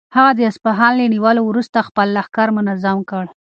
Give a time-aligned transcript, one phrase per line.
[0.15, 3.25] هغه د اصفهان له نیولو وروسته خپل لښکر منظم کړ.